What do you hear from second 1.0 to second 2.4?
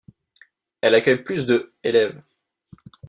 plus de élèves.